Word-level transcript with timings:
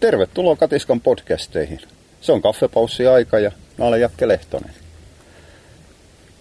Tervetuloa 0.00 0.56
Katiskan 0.56 1.00
podcasteihin. 1.00 1.80
Se 2.20 2.32
on 2.32 2.42
kaffepaussi 2.42 3.06
aika 3.06 3.38
ja 3.38 3.52
mä 3.78 3.84
olen 3.84 4.00
Jakke 4.00 4.28
Lehtonen. 4.28 4.70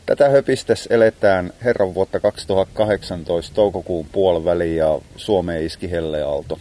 Tätä 0.06 0.30
höpistes 0.30 0.88
eletään 0.92 1.54
herran 1.64 1.94
vuotta 1.94 2.20
2018 2.20 3.56
toukokuun 3.56 4.06
puoliväliin 4.12 4.78
ja 4.78 5.00
Suomeen 5.16 5.66
iski 5.66 5.92
helleaalto. 5.92 6.60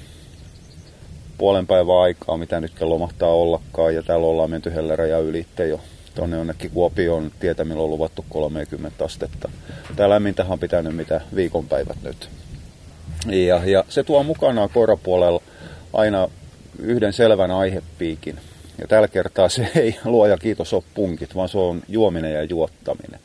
Puolen 1.39 1.67
päivän 1.67 2.01
aikaa, 2.01 2.37
mitä 2.37 2.61
nyt 2.61 2.75
kello 2.75 2.99
mahtaa 2.99 3.35
ollakaan, 3.35 3.95
ja 3.95 4.03
täällä 4.03 4.27
ollaan 4.27 4.51
menty 4.51 4.75
helleraja 4.75 5.19
ylitte 5.19 5.69
jo 5.69 5.81
tuonne 6.15 6.37
jonnekin 6.37 6.71
Kuopioon 6.71 7.33
tietämillä 7.41 7.83
on 7.83 7.91
luvattu 7.91 8.25
30 8.29 9.05
astetta. 9.05 9.51
Tää 9.97 10.09
lämmintähän 10.09 10.53
on 10.53 10.59
pitänyt 10.59 10.97
mitä 10.97 11.21
viikonpäivät 11.35 11.97
nyt. 12.03 12.29
Ja, 13.27 13.61
ja 13.65 13.85
se 13.89 14.03
tuo 14.05 14.23
mukanaan 14.23 14.71
koirapuolella 14.71 15.43
aina 15.93 16.29
yhden 16.79 17.13
selvän 17.13 17.51
aihepiikin. 17.51 18.39
Ja 18.79 18.89
tällä 18.89 19.09
kertaa 19.09 19.49
se 19.49 19.71
ei 19.77 19.97
luoja 20.05 20.37
kiitos 20.37 20.73
ole 20.73 20.83
punkit, 20.95 21.35
vaan 21.35 21.49
se 21.49 21.59
on 21.59 21.83
juominen 21.89 22.33
ja 22.33 22.43
juottaminen. 22.43 23.21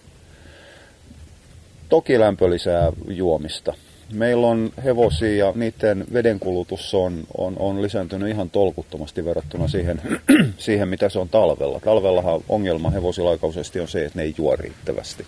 Toki 1.89 2.19
lämpölisää 2.19 2.91
juomista. 3.07 3.73
Meillä 4.13 4.47
on 4.47 4.71
hevosia 4.83 5.45
ja 5.45 5.53
niiden 5.55 6.05
vedenkulutus 6.13 6.93
on, 6.93 7.23
on, 7.37 7.55
on 7.59 7.81
lisääntynyt 7.81 8.29
ihan 8.29 8.49
tolkuttomasti 8.49 9.25
verrattuna 9.25 9.67
siihen, 9.67 10.01
siihen, 10.57 10.87
mitä 10.87 11.09
se 11.09 11.19
on 11.19 11.29
talvella. 11.29 11.79
Talvellahan 11.79 12.41
ongelma 12.49 12.89
hevosilaikaisesti 12.89 13.79
on 13.79 13.87
se, 13.87 14.05
että 14.05 14.19
ne 14.19 14.23
ei 14.23 14.35
juo 14.37 14.55
riittävästi. 14.55 15.25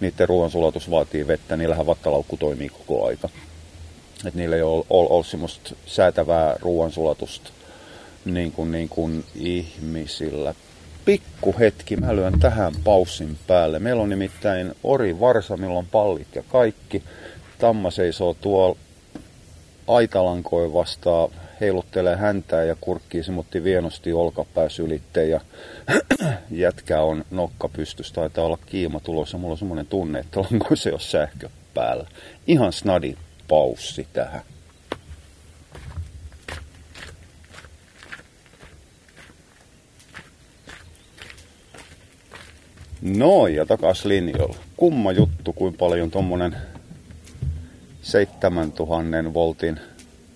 Niiden 0.00 0.28
ruoansulatus 0.28 0.90
vaatii 0.90 1.26
vettä, 1.26 1.56
niillähän 1.56 1.86
vattalaukku 1.86 2.36
toimii 2.36 2.68
koko 2.68 3.06
aika. 3.06 3.28
Et 4.24 4.34
niillä 4.34 4.56
ei 4.56 4.62
ole, 4.62 4.84
ole, 4.90 5.08
ole 5.10 5.24
semmoista 5.24 5.76
säätävää 5.86 6.56
ruoansulatusta 6.60 7.50
niin 8.24 8.52
kuin, 8.52 8.72
niin 8.72 8.88
kuin 8.88 9.24
ihmisillä. 9.34 10.54
Pikku 11.04 11.54
hetki, 11.58 11.96
mä 11.96 12.16
lyön 12.16 12.40
tähän 12.40 12.72
paussin 12.84 13.38
päälle. 13.46 13.78
Meillä 13.78 14.02
on 14.02 14.08
nimittäin 14.08 14.74
Ori 14.84 15.20
Varsa, 15.20 15.56
millä 15.56 15.78
on 15.78 15.86
pallit 15.86 16.34
ja 16.34 16.42
kaikki. 16.42 17.02
Tamma 17.58 17.90
seisoo 17.90 18.34
tuolla 18.40 18.76
aitalankoin 19.88 20.72
vastaa, 20.72 21.28
heiluttelee 21.60 22.16
häntää 22.16 22.64
ja 22.64 22.76
kurkkii 22.80 23.22
semutti 23.22 23.64
vienosti 23.64 24.12
olkapääs 24.12 24.78
ylitteen 24.78 25.30
ja 25.30 25.40
jätkä 26.50 27.00
on 27.00 27.24
nokka 27.30 27.68
pystyssä, 27.68 28.14
taitaa 28.14 28.44
olla 28.44 28.58
kiima 28.66 29.00
tulossa. 29.00 29.38
Mulla 29.38 29.52
on 29.52 29.58
semmoinen 29.58 29.86
tunne, 29.86 30.18
että 30.18 30.40
lankoissa 30.40 30.88
ei 30.88 30.92
ole 30.92 31.00
sähkö 31.00 31.48
päällä. 31.74 32.06
Ihan 32.46 32.72
snadi 32.72 33.16
paussi 33.48 34.06
tähän. 34.12 34.42
No 43.02 43.46
ja 43.46 43.66
takas 43.66 44.04
linjoilla. 44.04 44.56
Kumma 44.76 45.12
juttu, 45.12 45.52
kuin 45.52 45.74
paljon 45.74 46.10
tommonen 46.10 46.56
7000 48.02 49.34
voltin, 49.34 49.80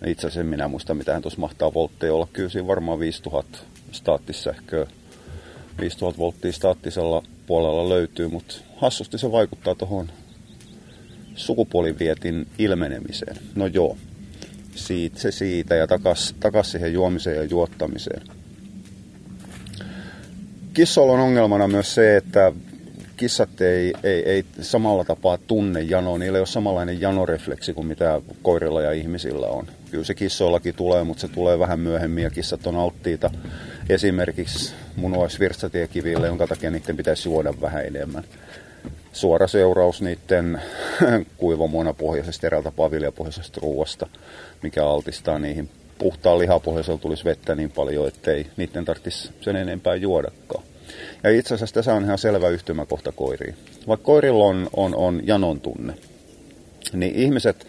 itse 0.07 0.27
asiassa 0.27 0.51
minä 0.51 0.69
muista 0.69 0.95
mitä 0.95 1.21
tuossa 1.21 1.41
mahtaa 1.41 1.75
voltteja 1.75 2.15
olla, 2.15 2.29
kyllä 2.33 2.49
siinä 2.49 2.67
varmaan 2.69 2.99
5000 2.99 3.59
staattissähköä, 3.93 4.87
5000 5.81 6.19
volttia 6.19 6.53
staattisella 6.53 7.23
puolella 7.47 7.89
löytyy, 7.89 8.29
mutta 8.29 8.55
hassusti 8.77 9.19
se 9.19 9.33
vaikuttaa 9.33 9.75
tuohon 9.75 10.09
sukupuolivietin 11.35 12.47
ilmenemiseen. 12.59 13.37
No 13.55 13.67
joo, 13.67 13.97
siitä 14.75 15.21
se 15.21 15.31
siitä 15.31 15.75
ja 15.75 15.87
takas, 15.87 16.35
takas 16.41 16.71
siihen 16.71 16.93
juomiseen 16.93 17.37
ja 17.37 17.45
juottamiseen. 17.45 18.23
Kissolla 20.75 21.13
on 21.13 21.21
ongelmana 21.21 21.69
myös 21.69 21.95
se, 21.95 22.17
että 22.17 22.53
kissat 23.17 23.61
ei, 23.61 23.93
ei, 24.03 24.23
ei 24.29 24.45
samalla 24.61 25.05
tapaa 25.05 25.39
tunne 25.39 25.81
janoa. 25.81 26.19
Niillä 26.19 26.39
ei 26.39 26.41
ole 26.41 26.47
samanlainen 26.47 27.01
janorefleksi 27.01 27.73
kuin 27.73 27.87
mitä 27.87 28.21
koirilla 28.43 28.83
ja 28.83 28.93
ihmisillä 28.93 29.47
on. 29.47 29.67
Kyllä 29.91 30.05
se 30.05 30.15
kissoillakin 30.15 30.75
tulee, 30.75 31.05
mutta 31.05 31.21
se 31.21 31.29
tulee 31.29 31.59
vähän 31.59 31.81
myöhemmin 31.81 32.25
ja 32.25 32.31
kissat 32.31 32.67
on 32.67 32.77
alttiita 32.77 33.31
esimerkiksi 33.89 34.75
munuaisvirtsatiekiville, 34.97 36.27
jonka 36.27 36.47
takia 36.47 36.71
niiden 36.71 36.97
pitäisi 36.97 37.29
juoda 37.29 37.55
vähän 37.61 37.87
enemmän. 37.87 38.25
Suora 39.13 39.47
seuraus 39.47 40.03
niiden 40.03 40.63
kuivamuonapohjaisesta 41.37 42.47
eräältä 42.47 42.71
paviljapohjaisesta 42.71 43.61
ruoasta, 43.63 44.07
mikä 44.63 44.87
altistaa 44.87 45.39
niihin 45.39 45.71
puhtaan 45.99 46.39
lihapohjaisella 46.39 46.99
tulisi 46.99 47.25
vettä 47.25 47.55
niin 47.55 47.71
paljon, 47.71 48.09
ettei 48.09 48.47
niiden 48.57 48.85
tarvitsisi 48.85 49.31
sen 49.41 49.57
enempää 49.57 49.95
juodakaan. 49.95 50.65
Ja 51.23 51.31
itse 51.31 51.55
asiassa 51.55 51.75
tässä 51.75 51.95
on 51.95 52.05
ihan 52.05 52.19
selvä 52.19 52.49
yhtymäkohta 52.49 53.13
koiriin. 53.13 53.57
Vaikka 53.89 54.05
koirilla 54.05 54.45
on, 54.45 54.71
on, 54.77 54.95
on 54.95 55.21
janon 55.25 55.61
tunne, 55.61 55.95
niin 56.93 57.15
ihmiset 57.15 57.67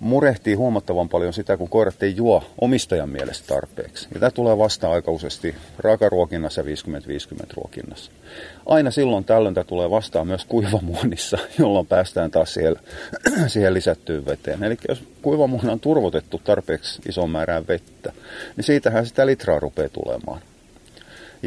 murehtii 0.00 0.54
huomattavan 0.54 1.08
paljon 1.08 1.32
sitä, 1.32 1.56
kun 1.56 1.68
koirat 1.68 2.02
ei 2.02 2.16
juo 2.16 2.44
omistajan 2.60 3.08
mielestä 3.08 3.46
tarpeeksi. 3.54 4.08
Ja 4.14 4.20
tämä 4.20 4.30
tulee 4.30 4.58
vasta 4.58 4.90
aikaisesti 4.90 5.54
raakaruokinnassa 5.78 6.60
ja 6.60 6.64
50-50 7.42 7.46
ruokinnassa. 7.56 8.12
Aina 8.66 8.90
silloin 8.90 9.24
tällöin 9.24 9.54
tämä 9.54 9.64
tulee 9.64 9.90
vastaan 9.90 10.26
myös 10.26 10.44
kuivamuonissa, 10.44 11.38
jolloin 11.58 11.86
päästään 11.86 12.30
taas 12.30 12.54
siihen, 12.54 12.76
siihen 13.46 13.74
lisättyyn 13.74 14.26
veteen. 14.26 14.64
Eli 14.64 14.76
jos 14.88 15.04
kuivamuona 15.22 15.72
on 15.72 15.80
turvotettu 15.80 16.40
tarpeeksi 16.44 17.02
ison 17.08 17.30
määrään 17.30 17.68
vettä, 17.68 18.12
niin 18.56 18.64
siitähän 18.64 19.06
sitä 19.06 19.26
litraa 19.26 19.60
rupeaa 19.60 19.88
tulemaan. 19.88 20.40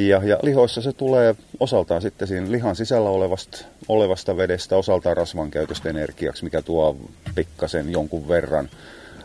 Ja, 0.08 0.22
ja 0.24 0.40
lihoissa 0.44 0.82
se 0.82 0.94
tulee 0.94 1.36
osaltaan 1.60 2.02
sitten 2.02 2.28
siinä 2.28 2.52
lihan 2.52 2.76
sisällä 2.76 3.10
olevasta, 3.10 3.66
olevasta 3.88 4.38
vedestä, 4.38 4.76
osaltaan 4.78 5.18
rasvan 5.18 5.52
käytöstä 5.52 5.90
energiaksi, 5.90 6.44
mikä 6.44 6.62
tuo 6.62 6.98
pikkasen 7.36 7.92
jonkun 7.92 8.28
verran 8.28 8.70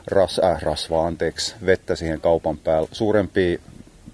ras, 0.07 0.41
äh, 0.45 0.63
rasvaa, 0.63 1.07
anteeksi, 1.07 1.55
vettä 1.67 1.97
siihen 1.97 2.21
kaupan 2.21 2.59
päällä. 2.59 2.89
Suurempi 2.93 3.61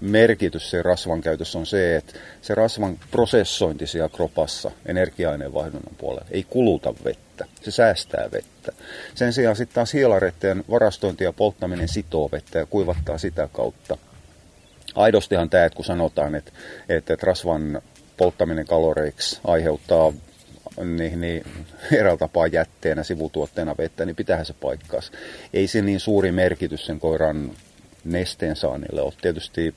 merkitys 0.01 0.69
se 0.69 0.81
rasvan 0.81 1.21
käytössä 1.21 1.59
on 1.59 1.65
se, 1.65 1.95
että 1.95 2.13
se 2.41 2.55
rasvan 2.55 2.99
prosessointi 3.11 3.87
siellä 3.87 4.09
kropassa 4.09 4.71
energia-aineenvaihdunnan 4.85 5.95
puolella 5.97 6.25
ei 6.31 6.45
kuluta 6.49 6.93
vettä. 7.05 7.45
Se 7.61 7.71
säästää 7.71 8.29
vettä. 8.31 8.71
Sen 9.15 9.33
sijaan 9.33 9.55
sitten 9.55 9.75
taas 9.75 9.93
hielareiden 9.93 10.63
varastointi 10.69 11.23
ja 11.23 11.33
polttaminen 11.33 11.87
sitoo 11.87 12.29
vettä 12.31 12.59
ja 12.59 12.65
kuivattaa 12.65 13.17
sitä 13.17 13.49
kautta 13.53 13.97
aidostihan 14.95 15.49
tämä, 15.49 15.65
että 15.65 15.75
kun 15.75 15.85
sanotaan, 15.85 16.35
että, 16.35 16.51
että 16.89 17.17
rasvan 17.21 17.81
polttaminen 18.17 18.67
kaloreiksi 18.67 19.39
aiheuttaa 19.43 20.13
niin, 20.83 21.21
niin 21.21 21.43
eräällä 21.91 22.17
tapaa 22.17 22.47
jätteenä, 22.47 23.03
sivutuotteena 23.03 23.75
vettä, 23.77 24.05
niin 24.05 24.15
pitäähän 24.15 24.45
se 24.45 24.53
paikkaas. 24.53 25.11
Ei 25.53 25.67
se 25.67 25.81
niin 25.81 25.99
suuri 25.99 26.31
merkitys 26.31 26.85
sen 26.85 26.99
koiran 26.99 27.51
nesteen 28.05 28.55
saannille 28.55 29.01
ole. 29.01 29.13
Tietysti 29.21 29.75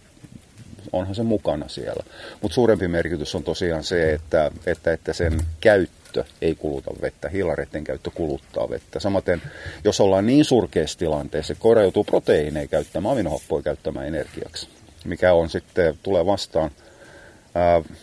onhan 0.92 1.14
se 1.14 1.22
mukana 1.22 1.68
siellä. 1.68 2.04
Mutta 2.42 2.54
suurempi 2.54 2.88
merkitys 2.88 3.34
on 3.34 3.44
tosiaan 3.44 3.84
se, 3.84 4.12
että, 4.12 4.50
että, 4.66 4.92
että 4.92 5.12
sen 5.12 5.40
käyttö 5.60 6.24
ei 6.42 6.54
kuluta 6.54 6.90
vettä. 7.02 7.28
Hiilareiden 7.28 7.84
käyttö 7.84 8.10
kuluttaa 8.10 8.70
vettä. 8.70 9.00
Samaten, 9.00 9.42
jos 9.84 10.00
ollaan 10.00 10.26
niin 10.26 10.44
surkeassa 10.44 10.98
tilanteessa, 10.98 11.52
että 11.52 11.62
koira 11.62 11.82
joutuu 11.82 12.04
proteiineja 12.04 12.68
käyttämään, 12.68 13.12
aminohappoja 13.12 13.62
käyttämään 13.62 14.06
energiaksi, 14.06 14.68
mikä 15.04 15.32
on 15.32 15.50
sitten, 15.50 15.98
tulee 16.02 16.26
vastaan. 16.26 16.70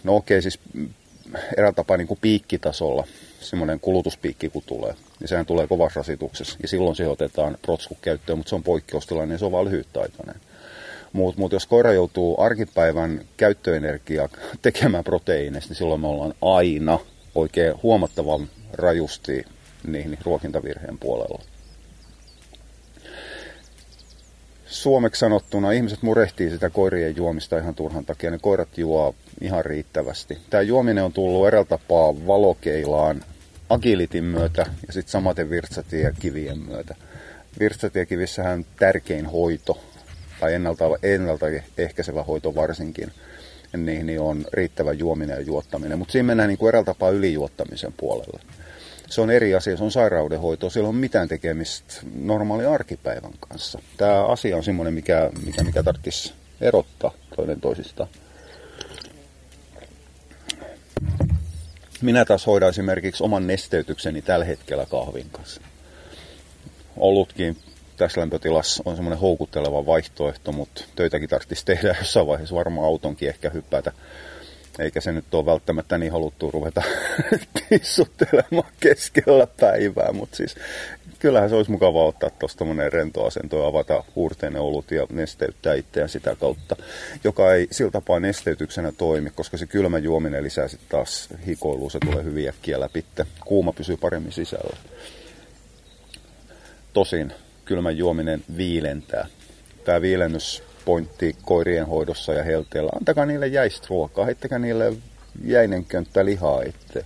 No 0.04 0.16
okei, 0.16 0.36
okay, 0.36 0.42
siis 0.42 0.60
eräällä 1.58 1.76
tapaa 1.76 1.98
niin 1.98 2.08
kuin 2.08 2.20
piikkitasolla, 2.22 3.08
semmoinen 3.40 3.80
kulutuspiikki 3.80 4.50
kun 4.50 4.64
tulee, 4.66 4.94
niin 5.20 5.28
sehän 5.28 5.46
tulee 5.46 5.68
kovassa 5.68 6.00
rasituksessa. 6.00 6.58
Ja 6.62 6.68
silloin 6.68 6.96
se 6.96 7.08
otetaan 7.08 7.58
protsku 7.62 7.98
käyttöön, 8.02 8.38
mutta 8.38 8.50
se 8.50 8.56
on 8.56 8.64
poikkeustilanne 8.64 9.36
ja 9.36 9.40
se 9.40 9.46
on 9.46 9.52
vain 9.52 9.66
lyhyttaikainen. 9.66 10.36
Mutta 11.14 11.42
mut 11.42 11.52
jos 11.52 11.68
koira 11.68 11.94
joutuu 11.94 12.42
arkipäivän 12.42 13.22
käyttöenergiaa 13.38 14.30
tekemään 14.62 15.04
proteiineista, 15.04 15.70
niin 15.70 15.78
silloin 15.78 16.02
me 16.02 16.08
ollaan 16.08 16.34
aina 16.42 17.00
oikein 17.36 17.74
huomattavan 17.84 18.50
rajusti 18.74 19.46
niihin 19.88 20.18
ruokintavirheen 20.24 20.98
puolella. 20.98 21.42
Suomeksi 24.72 25.20
sanottuna 25.20 25.72
ihmiset 25.72 26.02
murehtii 26.02 26.50
sitä 26.50 26.70
koirien 26.70 27.16
juomista 27.16 27.58
ihan 27.58 27.76
turhan 27.76 28.06
takia. 28.06 28.32
Ne 28.32 28.40
koirat 28.42 28.78
juo 28.78 29.16
ihan 29.42 29.66
riittävästi. 29.66 30.38
Tämä 30.50 30.62
juominen 30.64 31.04
on 31.04 31.14
tullut 31.14 31.48
eräällä 31.48 31.68
tapaa 31.68 32.28
valokeilaan 32.28 33.22
agilitin 33.70 34.24
myötä 34.24 34.66
ja 34.88 34.94
sitten 34.94 35.12
samaten 35.12 35.50
virtsatiekivien 35.50 36.60
myötä. 36.60 36.96
Virtsatiekivissähän 37.60 38.66
tärkein 38.80 39.26
hoito, 39.26 39.82
tai 40.40 40.54
ennalta, 40.54 40.86
ennaltaehkäisevä 41.04 42.24
hoito 42.24 42.56
varsinkin, 42.56 43.12
niin, 43.78 44.06
niin 44.06 44.22
on 44.22 44.46
riittävä 44.54 44.94
juominen 44.94 45.36
ja 45.36 45.42
juottaminen. 45.42 46.00
Mutta 46.00 46.12
siinä 46.12 46.28
mennään 46.28 46.50
niin 46.50 46.58
kuin 46.58 46.68
eräällä 46.68 46.86
tapaa 46.86 47.10
ylijuottamisen 47.10 47.94
puolelle 47.98 48.40
se 49.12 49.22
on 49.22 49.32
eri 49.32 49.56
asia, 49.56 49.78
se 49.78 49.84
on 49.84 49.92
sairaudenhoito, 49.92 50.70
sillä 50.70 50.90
on 50.90 50.96
mitään 50.96 51.28
tekemistä 51.28 51.94
normaali 52.16 52.66
arkipäivän 52.66 53.34
kanssa. 53.40 53.80
Tämä 53.98 54.26
asia 54.26 54.58
on 54.58 54.64
semmoinen, 54.64 54.94
mikä, 54.94 55.30
mikä, 55.46 55.64
mikä 55.64 55.84
tarvitsisi 55.84 56.34
erottaa 56.62 57.12
toinen 57.36 57.62
toisistaan. 57.62 58.10
Minä 62.02 62.26
taas 62.26 62.46
hoidan 62.48 62.70
esimerkiksi 62.70 63.24
oman 63.24 63.48
nesteytykseni 63.48 64.22
tällä 64.22 64.46
hetkellä 64.46 64.86
kahvin 64.86 65.30
kanssa. 65.32 65.62
Olutkin 66.98 67.58
tässä 67.98 68.22
lämpötilassa 68.22 68.84
on 68.86 68.96
semmoinen 68.96 69.20
houkutteleva 69.20 69.86
vaihtoehto, 69.86 70.52
mutta 70.52 70.84
töitäkin 70.96 71.30
tarvitsisi 71.30 71.66
tehdä 71.66 71.96
jossain 72.00 72.28
vaiheessa 72.28 72.56
varmaan 72.56 72.88
autonkin 72.88 73.30
ehkä 73.30 73.50
hypätä. 73.50 73.92
Eikä 74.82 75.02
se 75.02 75.12
nyt 75.12 75.34
ole 75.34 75.46
välttämättä 75.46 75.98
niin 75.98 76.12
haluttu 76.12 76.52
ruveta 76.52 76.82
tissuttelemaan 77.70 78.72
keskellä 78.80 79.48
päivää, 79.60 80.12
mutta 80.12 80.36
siis 80.38 80.56
kyllähän 81.20 81.50
se 81.50 81.56
olisi 81.56 81.72
mukava 81.72 82.06
ottaa 82.06 82.30
tuosta 82.30 82.58
tämmöinen 82.58 82.94
rento 82.94 83.26
asento 83.26 83.60
ja 83.60 83.68
avata 83.68 84.04
huurteen 84.16 84.56
olut 84.56 84.92
ja 84.92 85.08
nesteyttää 85.10 85.74
itseään 85.74 86.10
sitä 86.10 86.36
kautta, 86.36 86.76
joka 87.24 87.54
ei 87.54 87.68
sillä 87.72 87.92
tapaa 87.92 88.20
nesteytyksenä 88.20 88.92
toimi, 88.92 89.30
koska 89.30 89.58
se 89.58 89.68
kylmä 89.68 89.98
juominen 89.98 90.44
lisää 90.44 90.68
sitten 90.68 90.90
taas 90.90 91.30
hikoilua, 91.48 91.90
se 91.90 92.00
tulee 92.00 92.24
hyvin 92.24 92.50
äkkiä 92.50 92.80
läpi. 92.80 93.06
Kuuma 93.46 93.74
pysyy 93.74 93.98
paremmin 93.98 94.32
sisällä. 94.32 94.78
Tosin 96.94 97.34
kylmän 97.66 97.98
juominen 97.98 98.44
viilentää. 98.58 99.28
Tämä 99.86 100.02
viilennyspointti 100.86 101.36
koirien 101.46 101.88
hoidossa 101.88 102.34
ja 102.34 102.44
helteellä, 102.44 102.92
antakaa 102.96 103.26
niille 103.26 103.48
jäistä 103.48 103.88
ruokaa, 103.90 104.26
heittäkää 104.26 104.60
niille 104.60 104.94
jäinen 105.46 105.86
könttä 105.86 106.26
lihaa 106.26 106.62
itse. 106.62 107.04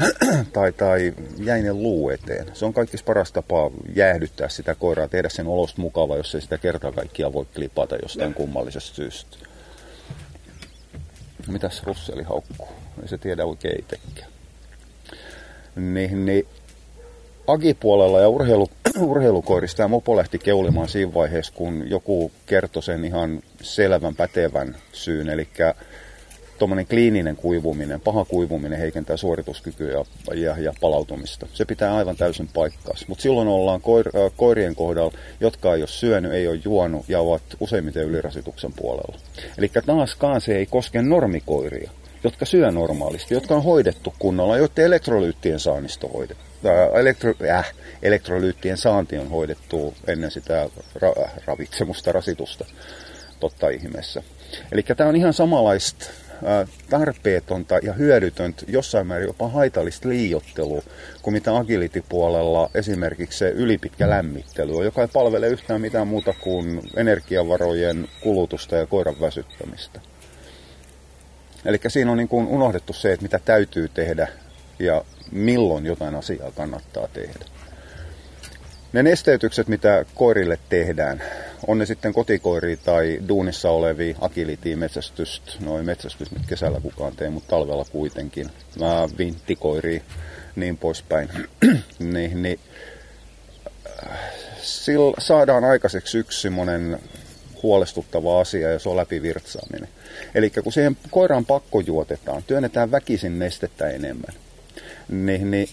tai, 0.52 0.72
tai 0.72 1.14
jäinen 1.38 1.82
luu 1.82 2.10
eteen. 2.10 2.46
Se 2.52 2.64
on 2.64 2.74
kaikki 2.74 2.96
paras 3.04 3.32
tapa 3.32 3.70
jäähdyttää 3.94 4.48
sitä 4.48 4.74
koiraa, 4.74 5.08
tehdä 5.08 5.28
sen 5.28 5.46
olosta 5.46 5.80
mukava, 5.80 6.16
jos 6.16 6.34
ei 6.34 6.40
sitä 6.40 6.58
kerta 6.58 6.92
kaikkiaan 6.92 7.32
voi 7.32 7.46
klipata 7.54 7.96
jostain 8.02 8.34
kummallisesta 8.34 8.94
syystä. 8.94 9.36
Mitäs 11.46 11.82
Russeli 11.82 12.22
haukkuu? 12.22 12.68
Ei 13.02 13.08
se 13.08 13.18
tiedä 13.18 13.44
oikein 13.44 13.80
itsekään. 13.80 14.30
Niin, 15.76 16.26
niin 16.26 16.46
agipuolella 17.46 18.20
ja 18.20 18.28
urheilu, 18.28 18.68
urheilukoirista 19.00 19.82
ja 19.82 19.88
mopo 19.88 20.16
lähti 20.16 20.38
keulimaan 20.38 20.88
siinä 20.88 21.14
vaiheessa, 21.14 21.52
kun 21.56 21.90
joku 21.90 22.32
kertoi 22.46 22.82
sen 22.82 23.04
ihan 23.04 23.42
selvän 23.62 24.14
pätevän 24.14 24.76
syyn. 24.92 25.28
Eli 25.28 25.48
tuommoinen 26.58 26.86
kliininen 26.86 27.36
kuivuminen, 27.36 28.00
paha 28.00 28.24
kuivuminen 28.24 28.78
heikentää 28.78 29.16
suorituskykyä 29.16 29.92
ja, 29.92 30.04
ja, 30.34 30.58
ja 30.58 30.72
palautumista. 30.80 31.46
Se 31.52 31.64
pitää 31.64 31.96
aivan 31.96 32.16
täysin 32.16 32.48
paikkaas. 32.54 33.08
Mutta 33.08 33.22
silloin 33.22 33.48
ollaan 33.48 33.80
koir, 33.80 34.08
äh, 34.08 34.32
koirien 34.36 34.74
kohdalla, 34.74 35.12
jotka 35.40 35.74
ei 35.74 35.82
ole 35.82 35.88
syönyt, 35.88 36.32
ei 36.32 36.48
ole 36.48 36.60
juonut 36.64 37.08
ja 37.08 37.20
ovat 37.20 37.42
useimmiten 37.60 38.04
ylirasituksen 38.04 38.72
puolella. 38.72 39.18
Eli 39.58 39.70
taaskaan 39.86 40.40
se 40.40 40.56
ei 40.56 40.66
koske 40.66 41.02
normikoiria, 41.02 41.90
jotka 42.24 42.44
syö 42.44 42.70
normaalisti, 42.70 43.34
jotka 43.34 43.54
on 43.54 43.64
hoidettu 43.64 44.14
kunnolla, 44.18 44.56
joiden 44.56 44.84
elektrolyyttien 44.84 45.60
saannisto 45.60 46.08
hoidettu. 46.08 46.45
Äh, 46.64 47.00
elektro, 47.00 47.34
äh, 47.50 47.72
elektrolyyttien 48.02 48.76
saanti 48.76 49.18
on 49.18 49.30
hoidettu 49.30 49.94
ennen 50.06 50.30
sitä 50.30 50.68
ra, 50.94 51.12
ravitsemusta, 51.46 52.12
rasitusta 52.12 52.64
totta 53.40 53.68
ihmeessä. 53.68 54.22
Eli 54.72 54.82
tämä 54.82 55.08
on 55.08 55.16
ihan 55.16 55.32
samanlaista 55.32 56.06
tarpeetonta 56.90 57.78
ja 57.82 57.92
hyödytöntä, 57.92 58.62
jossain 58.68 59.06
määrin 59.06 59.26
jopa 59.26 59.48
haitallista 59.48 60.08
liiottelua, 60.08 60.82
kuin 61.22 61.34
mitä 61.34 61.56
agility-puolella 61.56 62.70
esimerkiksi 62.74 63.38
se 63.38 63.48
ylipitkä 63.50 64.10
lämmittely 64.10 64.76
on, 64.76 64.84
joka 64.84 65.02
ei 65.02 65.08
palvele 65.12 65.48
yhtään 65.48 65.80
mitään 65.80 66.08
muuta 66.08 66.34
kuin 66.40 66.90
energiavarojen 66.96 68.08
kulutusta 68.20 68.76
ja 68.76 68.86
koiran 68.86 69.20
väsyttämistä. 69.20 70.00
Eli 71.64 71.80
siinä 71.88 72.10
on 72.10 72.16
niin 72.16 72.28
kuin 72.28 72.46
unohdettu 72.46 72.92
se, 72.92 73.12
että 73.12 73.22
mitä 73.22 73.40
täytyy 73.44 73.88
tehdä 73.88 74.28
ja 74.78 75.04
milloin 75.30 75.86
jotain 75.86 76.14
asiaa 76.14 76.50
kannattaa 76.50 77.08
tehdä. 77.08 77.44
Ne 78.92 79.02
nesteytykset, 79.02 79.68
mitä 79.68 80.04
koirille 80.14 80.58
tehdään, 80.68 81.22
on 81.66 81.78
ne 81.78 81.86
sitten 81.86 82.12
kotikoiria 82.12 82.76
tai 82.76 83.20
duunissa 83.28 83.70
olevia 83.70 84.16
agility 84.20 84.76
metsästystä, 84.76 85.52
noin 85.60 85.84
metsästys 85.84 86.30
nyt 86.30 86.46
kesällä 86.46 86.80
kukaan 86.80 87.16
tee, 87.16 87.30
mutta 87.30 87.48
talvella 87.48 87.84
kuitenkin, 87.84 88.50
mä 88.80 89.08
vinttikoiria, 89.18 90.00
niin 90.56 90.78
poispäin, 90.78 91.28
niin, 91.98 92.42
niin 92.42 92.60
sillä 94.62 95.14
saadaan 95.18 95.64
aikaiseksi 95.64 96.18
yksi 96.18 96.40
semmoinen 96.40 96.98
huolestuttava 97.62 98.40
asia 98.40 98.70
ja 98.70 98.78
se 98.78 98.88
on 98.88 98.96
läpivirtsaaminen. 98.96 99.88
Eli 100.34 100.50
kun 100.50 100.72
siihen 100.72 100.96
koiraan 101.10 101.46
pakkojuotetaan, 101.46 102.42
työnnetään 102.42 102.90
väkisin 102.90 103.38
nestettä 103.38 103.88
enemmän, 103.88 104.34
niin, 105.08 105.50
niin 105.50 105.68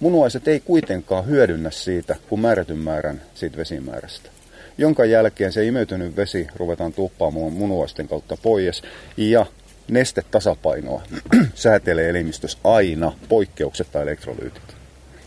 munuaiset 0.00 0.48
ei 0.48 0.60
kuitenkaan 0.60 1.26
hyödynnä 1.26 1.70
siitä 1.70 2.16
kuin 2.28 2.40
määrätyn 2.40 2.78
määrän 2.78 3.22
siitä 3.34 3.56
vesimäärästä 3.56 4.34
jonka 4.78 5.04
jälkeen 5.04 5.52
se 5.52 5.66
imeytynyt 5.66 6.16
vesi 6.16 6.46
ruvetaan 6.56 6.92
tuppaamaan 6.92 7.52
munuaisten 7.52 8.08
kautta 8.08 8.36
pois 8.42 8.82
ja 9.16 9.46
nestetasapainoa 9.88 11.02
säätelee 11.54 12.10
elimistössä 12.10 12.58
aina 12.64 13.12
poikkeuksetta 13.28 14.02
elektrolyytit. 14.02 14.76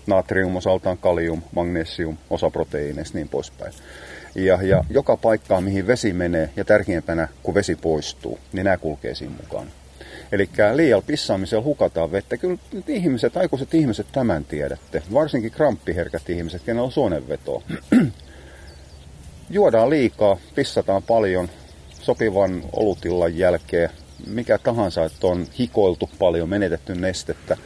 Natrium 0.08 0.56
osaltaan 0.56 0.98
kalium, 0.98 1.42
magnesium, 1.56 2.18
osa 2.30 2.50
proteiineista 2.50 3.18
niin 3.18 3.30
poispäin. 3.30 3.74
Ja, 4.36 4.60
ja 4.62 4.84
joka 4.90 5.18
paikkaan, 5.18 5.64
mihin 5.64 5.88
vesi 5.88 6.14
menee, 6.14 6.50
ja 6.56 6.66
tärkeimpänä, 6.66 7.28
kun 7.44 7.54
vesi 7.54 7.76
poistuu, 7.76 8.40
niin 8.54 8.64
nämä 8.64 8.78
kulkee 8.78 9.16
siinä 9.16 9.36
mukaan. 9.42 9.68
Eli 10.32 10.50
liialla 10.74 11.04
pissaamisella 11.08 11.64
hukataan 11.64 12.12
vettä. 12.12 12.38
Kyllä 12.38 12.58
ihmiset, 12.88 13.38
aikuiset 13.38 13.74
ihmiset 13.74 14.08
tämän 14.12 14.46
tiedätte. 14.46 15.04
Varsinkin 15.14 15.52
kramppiherkät 15.52 16.30
ihmiset, 16.30 16.62
kenellä 16.64 16.86
on 16.86 16.92
suonenvetoa 16.92 17.64
juodaan 19.50 19.90
liikaa, 19.90 20.38
pissataan 20.56 21.04
paljon 21.04 21.50
sopivan 22.02 22.64
olutillan 22.74 23.38
jälkeen, 23.38 23.90
mikä 24.28 24.58
tahansa, 24.58 25.06
että 25.06 25.28
on 25.28 25.48
hikoiltu 25.60 26.10
paljon, 26.20 26.50
menetetty 26.50 26.96
nestettä, 26.96 27.58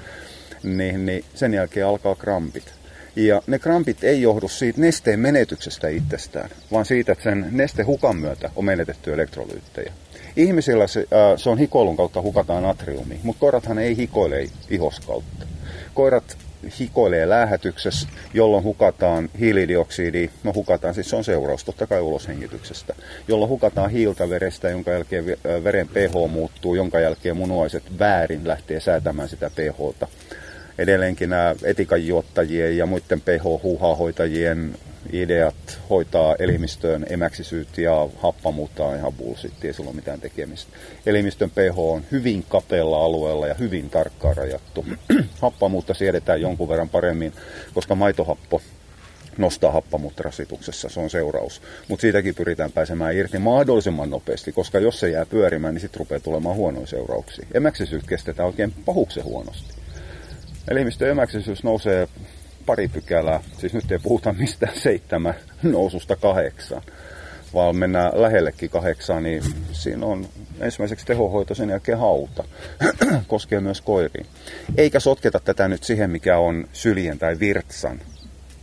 niin, 0.63 1.05
niin 1.05 1.25
sen 1.35 1.53
jälkeen 1.53 1.85
alkaa 1.85 2.15
krampit. 2.15 2.73
Ja 3.15 3.41
ne 3.47 3.59
krampit 3.59 4.03
ei 4.03 4.21
johdu 4.21 4.47
siitä 4.47 4.81
nesteen 4.81 5.19
menetyksestä 5.19 5.87
itsestään, 5.87 6.49
vaan 6.71 6.85
siitä, 6.85 7.11
että 7.11 7.23
sen 7.23 7.47
nestehukan 7.51 8.15
myötä 8.15 8.49
on 8.55 8.65
menetetty 8.65 9.13
elektrolyyttejä. 9.13 9.93
Ihmisillä 10.35 10.87
se, 10.87 10.99
äh, 10.99 11.37
se 11.37 11.49
on 11.49 11.57
hikoilun 11.57 11.97
kautta 11.97 12.21
hukataan 12.21 12.63
natriumi, 12.63 13.19
mutta 13.23 13.39
koirathan 13.39 13.79
ei 13.79 13.97
hikoile 13.97 14.47
ihos 14.69 14.99
kautta. 14.99 15.45
Koirat 15.93 16.37
hikoilee 16.79 17.29
lähetyksessä, 17.29 18.07
jolloin 18.33 18.63
hukataan 18.63 19.29
hiilidioksidi, 19.39 20.29
no 20.43 20.53
hukataan, 20.55 20.93
siis 20.93 21.09
se 21.09 21.15
on 21.15 21.23
seuraus 21.23 21.63
totta 21.63 21.87
kai 21.87 22.01
uloshengityksestä, 22.01 22.95
jolloin 23.27 23.49
hukataan 23.49 23.91
hiiltä 23.91 24.29
verestä, 24.29 24.69
jonka 24.69 24.91
jälkeen 24.91 25.25
veren 25.63 25.87
pH 25.87 26.31
muuttuu, 26.31 26.75
jonka 26.75 26.99
jälkeen 26.99 27.37
munuaiset 27.37 27.83
väärin 27.99 28.47
lähtee 28.47 28.79
säätämään 28.79 29.29
sitä 29.29 29.49
pHta. 29.49 30.07
Edelleenkin 30.77 31.29
nämä 31.29 31.55
etikanjuottajien 31.63 32.77
ja 32.77 32.85
muiden 32.85 33.21
pH-huuhahoitajien 33.21 34.75
ideat 35.11 35.79
hoitaa 35.89 36.35
elimistöön 36.39 37.05
emäksisyyt 37.09 37.77
ja 37.77 38.09
happamuutta 38.17 38.85
on 38.85 38.95
ihan 38.95 39.13
bullshit, 39.13 39.65
ei 39.65 39.73
sillä 39.73 39.87
ole 39.87 39.95
mitään 39.95 40.21
tekemistä. 40.21 40.71
Elimistön 41.05 41.49
pH 41.49 41.79
on 41.79 42.03
hyvin 42.11 42.45
kapealla 42.49 43.05
alueella 43.05 43.47
ja 43.47 43.53
hyvin 43.53 43.89
tarkkaan 43.89 44.37
rajattu. 44.37 44.85
Happamuutta 45.41 45.93
siedetään 45.93 46.41
jonkun 46.41 46.69
verran 46.69 46.89
paremmin, 46.89 47.33
koska 47.73 47.95
maitohappo 47.95 48.61
nostaa 49.37 49.71
happamuutta 49.71 50.23
rasituksessa, 50.23 50.89
se 50.89 50.99
on 50.99 51.09
seuraus. 51.09 51.61
Mutta 51.87 52.01
siitäkin 52.01 52.35
pyritään 52.35 52.71
pääsemään 52.71 53.15
irti 53.15 53.39
mahdollisimman 53.39 54.09
nopeasti, 54.09 54.51
koska 54.51 54.79
jos 54.79 54.99
se 54.99 55.09
jää 55.09 55.25
pyörimään, 55.25 55.73
niin 55.73 55.81
sitten 55.81 55.99
rupeaa 55.99 56.19
tulemaan 56.19 56.55
huonoja 56.55 56.87
seurauksia. 56.87 57.47
Emäksisyys 57.53 58.03
kestetään 58.03 58.47
oikein 58.47 58.73
pahuksen 58.85 59.23
huonosti. 59.23 59.73
Elimistön 60.67 61.09
emäksisyys 61.09 61.63
nousee 61.63 62.07
pari 62.65 62.87
pykälää, 62.87 63.43
siis 63.57 63.73
nyt 63.73 63.91
ei 63.91 63.99
puhuta 63.99 64.33
mistään 64.33 64.79
seitsemän 64.79 65.35
noususta 65.63 66.15
kahdeksan, 66.15 66.81
vaan 67.53 67.75
mennään 67.75 68.11
lähellekin 68.21 68.69
kahdeksaan, 68.69 69.23
niin 69.23 69.43
siinä 69.71 70.05
on 70.05 70.25
ensimmäiseksi 70.59 71.05
tehohoito, 71.05 71.55
sen 71.55 71.69
jälkeen 71.69 71.97
hauta. 71.97 72.43
Koskee 73.27 73.59
myös 73.59 73.81
koiriin. 73.81 74.25
Eikä 74.77 74.99
sotketa 74.99 75.39
tätä 75.39 75.67
nyt 75.67 75.83
siihen, 75.83 76.09
mikä 76.09 76.37
on 76.37 76.67
syljen 76.73 77.19
tai 77.19 77.39
virtsan 77.39 78.01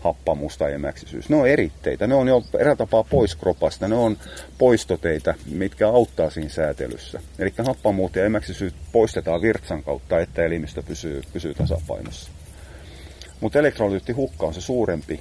happamuus 0.00 0.58
tai 0.58 0.72
emäksisyys. 0.72 1.28
Ne 1.28 1.36
on 1.36 1.48
eritteitä, 1.48 2.06
ne 2.06 2.14
on 2.14 2.28
jo 2.28 2.42
erä 2.58 2.76
tapaa 2.76 3.04
pois 3.04 3.36
kropasta, 3.36 3.88
ne 3.88 3.94
on 3.94 4.16
poistoteitä, 4.58 5.34
mitkä 5.50 5.88
auttaa 5.88 6.30
siinä 6.30 6.48
säätelyssä. 6.48 7.20
Eli 7.38 7.52
happamuut 7.66 8.16
ja 8.16 8.24
emäksisyys 8.24 8.74
poistetaan 8.92 9.42
virtsan 9.42 9.82
kautta, 9.82 10.20
että 10.20 10.44
elimistö 10.44 10.82
pysyy, 10.82 11.22
pysyy 11.32 11.54
tasapainossa. 11.54 12.30
Mutta 13.40 13.58
elektrolyyttihukka 13.58 14.46
on 14.46 14.54
se 14.54 14.60
suurempi 14.60 15.20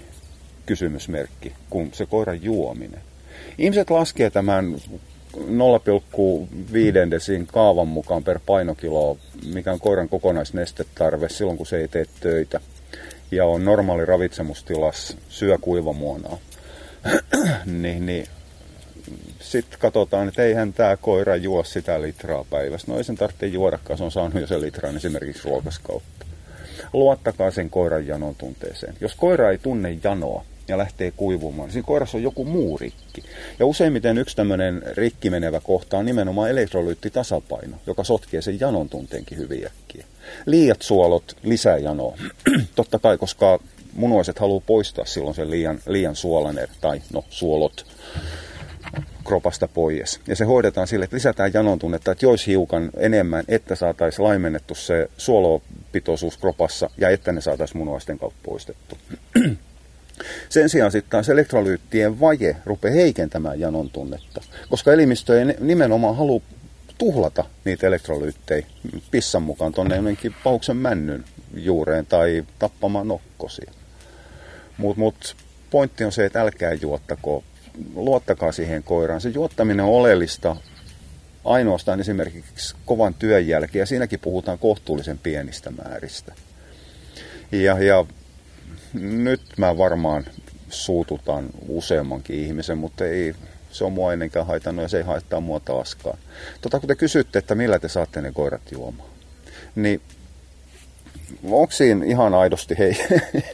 kysymysmerkki 0.65 1.53
kuin 1.69 1.93
se 1.93 2.05
koiran 2.05 2.43
juominen. 2.43 3.01
Ihmiset 3.57 3.89
laskee 3.89 4.29
tämän 4.29 4.75
0,5 5.35 7.11
desin 7.11 7.47
kaavan 7.47 7.87
mukaan 7.87 8.23
per 8.23 8.39
painokilo, 8.45 9.17
mikä 9.53 9.73
on 9.73 9.79
koiran 9.79 10.09
kokonaisnestetarve 10.09 11.29
silloin, 11.29 11.57
kun 11.57 11.65
se 11.65 11.77
ei 11.77 11.87
tee 11.87 12.05
töitä. 12.19 12.59
Ja 13.31 13.45
on 13.45 13.65
normaali 13.65 14.05
ravitsemustilas, 14.05 15.17
syö 15.29 15.57
kuivamuonaa. 15.61 16.37
niin, 17.65 18.05
niin 18.05 18.27
sitten 19.39 19.79
katsotaan, 19.79 20.27
että 20.27 20.43
eihän 20.43 20.73
tämä 20.73 20.97
koira 20.97 21.35
juo 21.35 21.63
sitä 21.63 22.01
litraa 22.01 22.45
päivässä. 22.49 22.91
No 22.91 22.97
ei 22.97 23.03
sen 23.03 23.15
tarvitse 23.15 23.47
juodakaan, 23.47 23.97
se 23.97 24.03
on 24.03 24.11
saanut 24.11 24.41
jo 24.41 24.47
sen 24.47 24.61
litran 24.61 24.95
esimerkiksi 24.95 25.43
ruokaskautta. 25.45 26.25
Luottakaa 26.93 27.51
sen 27.51 27.69
koiran 27.69 28.07
janon 28.07 28.35
tunteeseen. 28.35 28.93
Jos 29.01 29.15
koira 29.15 29.51
ei 29.51 29.57
tunne 29.57 29.97
janoa, 30.03 30.45
ja 30.67 30.77
lähtee 30.77 31.11
kuivumaan. 31.11 31.71
Siinä 31.71 31.85
koirassa 31.85 32.17
on 32.17 32.23
joku 32.23 32.45
muu 32.45 32.77
rikki. 32.77 33.23
Ja 33.59 33.65
useimmiten 33.65 34.17
yksi 34.17 34.35
tämmöinen 34.35 34.81
rikki 34.97 35.29
menevä 35.29 35.59
kohta 35.59 35.97
on 35.97 36.05
nimenomaan 36.05 36.49
elektrolyyttitasapaino, 36.49 37.77
joka 37.87 38.03
sotkee 38.03 38.41
sen 38.41 38.59
janon 38.59 38.89
tunteenkin 38.89 39.37
hyvin 39.37 39.65
äkkiä. 39.65 40.05
Liiat 40.45 40.81
suolot 40.81 41.37
lisää 41.43 41.77
janoa. 41.77 42.17
Totta 42.75 42.99
kai, 42.99 43.17
koska 43.17 43.59
munuaiset 43.93 44.39
haluaa 44.39 44.63
poistaa 44.65 45.05
silloin 45.05 45.35
sen 45.35 45.51
liian, 45.51 45.79
liian 45.87 46.15
suolan, 46.15 46.59
tai 46.81 47.01
no 47.13 47.25
suolot 47.29 47.85
kropasta 49.23 49.67
pois. 49.67 50.19
Ja 50.27 50.35
se 50.35 50.45
hoidetaan 50.45 50.87
sille, 50.87 51.05
että 51.05 51.15
lisätään 51.15 51.51
janon 51.53 51.79
tunnetta, 51.79 52.11
että 52.11 52.25
jois 52.25 52.47
hiukan 52.47 52.89
enemmän, 52.97 53.43
että 53.47 53.75
saataisiin 53.75 54.25
laimennettu 54.25 54.75
se 54.75 55.09
suolopitoisuus 55.87 56.37
kropassa 56.37 56.89
ja 56.97 57.09
että 57.09 57.31
ne 57.31 57.41
saataisiin 57.41 57.77
munuaisten 57.77 58.19
kautta 58.19 58.39
poistettu. 58.43 58.97
Sen 60.49 60.69
sijaan 60.69 60.91
sitten 60.91 61.11
taas 61.11 61.29
elektrolyyttien 61.29 62.19
vaje 62.19 62.55
rupeaa 62.65 62.93
heikentämään 62.93 63.59
janon 63.59 63.89
tunnetta, 63.89 64.41
koska 64.69 64.93
elimistö 64.93 65.39
ei 65.39 65.45
nimenomaan 65.59 66.15
halua 66.15 66.41
tuhlata 66.97 67.45
niitä 67.65 67.87
elektrolyyttejä 67.87 68.65
pissan 69.11 69.43
mukaan 69.43 69.73
tuonne 69.73 69.95
jonnekin 69.95 70.35
pauksen 70.43 70.77
männyn 70.77 71.25
juureen 71.53 72.05
tai 72.05 72.45
tappamaan 72.59 73.07
nokkosia. 73.07 73.71
Mutta 74.77 74.99
mut, 74.99 75.35
pointti 75.69 76.03
on 76.03 76.11
se, 76.11 76.25
että 76.25 76.41
älkää 76.41 76.73
juottako, 76.73 77.43
luottakaa 77.95 78.51
siihen 78.51 78.83
koiraan. 78.83 79.21
Se 79.21 79.29
juottaminen 79.29 79.85
on 79.85 79.91
oleellista 79.91 80.55
ainoastaan 81.47 81.99
esimerkiksi 81.99 82.75
kovan 82.85 83.13
työn 83.13 83.47
jälkeen, 83.47 83.79
ja 83.79 83.85
siinäkin 83.85 84.19
puhutaan 84.19 84.59
kohtuullisen 84.59 85.17
pienistä 85.17 85.71
määristä. 85.71 86.33
Ja, 87.51 87.83
ja 87.83 88.05
nyt 88.93 89.41
mä 89.57 89.77
varmaan 89.77 90.25
suututan 90.69 91.49
useammankin 91.67 92.39
ihmisen, 92.39 92.77
mutta 92.77 93.05
ei 93.05 93.35
se 93.71 93.83
on 93.83 93.93
mua 93.93 94.13
ennenkään 94.13 94.47
haitannut 94.47 94.83
ja 94.83 94.89
se 94.89 94.97
ei 94.97 95.03
haittaa 95.03 95.39
mua 95.39 95.59
taaskaan. 95.59 96.17
Tota, 96.61 96.79
kun 96.79 96.87
te 96.87 96.95
kysytte, 96.95 97.39
että 97.39 97.55
millä 97.55 97.79
te 97.79 97.89
saatte 97.89 98.21
ne 98.21 98.31
koirat 98.31 98.71
juomaan, 98.71 99.09
niin 99.75 100.01
onko 101.43 101.71
siinä 101.71 102.05
ihan 102.05 102.33
aidosti, 102.33 102.75
hei, 102.77 102.97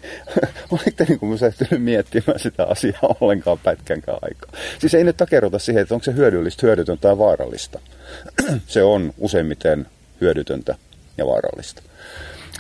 olitte 0.71 1.05
niin 1.09 1.19
kuin 1.19 1.39
miettimään 1.77 2.39
sitä 2.39 2.63
asiaa 2.63 3.15
ollenkaan 3.21 3.59
pätkänkään 3.63 4.19
aikaa. 4.21 4.51
Siis 4.79 4.93
ei 4.93 5.03
nyt 5.03 5.17
takerrota 5.17 5.59
siihen, 5.59 5.81
että 5.81 5.93
onko 5.93 6.03
se 6.03 6.13
hyödyllistä, 6.13 6.67
hyödytöntä 6.67 7.01
tai 7.01 7.17
vaarallista. 7.17 7.79
se 8.67 8.83
on 8.83 9.13
useimmiten 9.17 9.87
hyödytöntä 10.21 10.75
ja 11.17 11.25
vaarallista. 11.25 11.81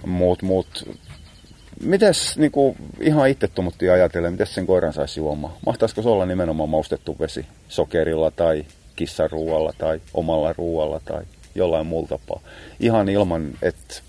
Mutta 0.05 0.45
mut, 0.45 0.85
Mites 1.83 2.37
niin 2.37 2.51
kuin, 2.51 2.75
ihan 2.99 3.29
itse 3.29 3.47
tummuttiin 3.47 3.91
ajatellen, 3.91 4.31
miten 4.31 4.47
sen 4.47 4.67
koiran 4.67 4.93
saisi 4.93 5.19
juomaan? 5.19 5.53
Mahtaisiko 5.65 6.01
se 6.01 6.09
olla 6.09 6.25
nimenomaan 6.25 6.69
maustettu 6.69 7.15
vesi 7.19 7.45
sokerilla 7.67 8.31
tai 8.31 8.65
kissaruualla 8.95 9.73
tai 9.77 10.01
omalla 10.13 10.53
ruualla 10.53 11.01
tai 11.05 11.23
jollain 11.55 11.85
muulla 11.85 12.07
tapaa? 12.07 12.41
Ihan 12.79 13.09
ilman, 13.09 13.53
että 13.61 14.01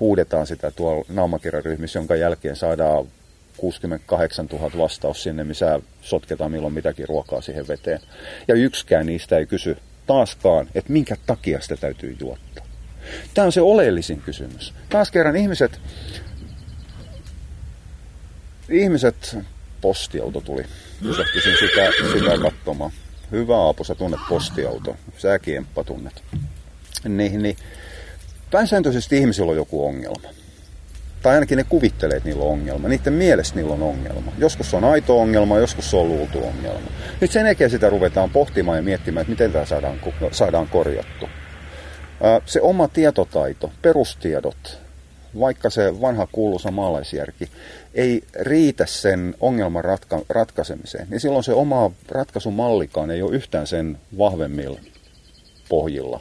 huudetaan 0.00 0.46
sitä 0.46 0.70
tuolla 0.70 1.04
naumakirjaryhmissä, 1.08 1.98
jonka 1.98 2.16
jälkeen 2.16 2.56
saadaan 2.56 3.06
68 3.56 4.46
000 4.46 4.70
vastaus 4.78 5.22
sinne, 5.22 5.44
missä 5.44 5.80
sotketaan 6.00 6.50
milloin 6.50 6.74
mitäkin 6.74 7.08
ruokaa 7.08 7.40
siihen 7.40 7.68
veteen. 7.68 8.00
Ja 8.48 8.54
yksikään 8.54 9.06
niistä 9.06 9.38
ei 9.38 9.46
kysy 9.46 9.76
taaskaan, 10.06 10.68
että 10.74 10.92
minkä 10.92 11.16
takia 11.26 11.60
sitä 11.60 11.76
täytyy 11.76 12.16
juottaa. 12.20 12.66
Tämä 13.34 13.46
on 13.46 13.52
se 13.52 13.60
oleellisin 13.60 14.20
kysymys. 14.20 14.74
Taas 14.88 15.10
kerran 15.10 15.36
ihmiset 15.36 15.80
ihmiset, 18.68 19.38
postiauto 19.80 20.40
tuli. 20.40 20.64
Pysähtyisin 21.02 21.56
sitä, 21.60 21.90
sitä 22.12 22.38
katsomaan. 22.42 22.90
Hyvä 23.30 23.56
Aapo, 23.56 23.84
sä 23.84 23.94
tunnet 23.94 24.20
postiauto. 24.28 24.96
Sä 25.18 25.38
kiemppa 25.38 25.84
tunnet. 25.84 26.22
Niin, 27.08 27.42
niin 27.42 27.56
pääsääntöisesti 28.56 29.18
ihmisillä 29.18 29.50
on 29.50 29.56
joku 29.56 29.86
ongelma. 29.86 30.28
Tai 31.22 31.34
ainakin 31.34 31.58
ne 31.58 31.64
kuvittelee, 31.64 32.16
että 32.16 32.28
niillä 32.28 32.44
on 32.44 32.50
ongelma. 32.50 32.88
Niiden 32.88 33.12
mielestä 33.12 33.56
niillä 33.56 33.74
on 33.74 33.82
ongelma. 33.82 34.32
Joskus 34.38 34.74
on 34.74 34.84
aito 34.84 35.20
ongelma, 35.20 35.58
joskus 35.58 35.90
se 35.90 35.96
on 35.96 36.08
luultu 36.08 36.38
ongelma. 36.38 36.90
Nyt 37.20 37.30
sen 37.30 37.46
jälkeen 37.46 37.70
sitä 37.70 37.90
ruvetaan 37.90 38.30
pohtimaan 38.30 38.76
ja 38.78 38.82
miettimään, 38.82 39.22
että 39.22 39.30
miten 39.30 39.52
tämä 39.52 39.64
saadaan, 39.64 40.00
saadaan 40.30 40.68
korjattu. 40.68 41.28
Se 42.46 42.60
oma 42.60 42.88
tietotaito, 42.88 43.72
perustiedot, 43.82 44.78
vaikka 45.40 45.70
se 45.70 46.00
vanha 46.00 46.28
kuuluisa 46.32 46.70
maalaisjärki 46.70 47.48
ei 47.94 48.24
riitä 48.40 48.86
sen 48.86 49.34
ongelman 49.40 49.84
ratka- 49.84 50.24
ratkaisemiseen, 50.28 51.06
niin 51.10 51.20
silloin 51.20 51.44
se 51.44 51.52
oma 51.52 51.90
ratkaisumallikaan 52.08 53.10
ei 53.10 53.22
ole 53.22 53.36
yhtään 53.36 53.66
sen 53.66 53.98
vahvemmilla 54.18 54.80
pohjilla. 55.68 56.20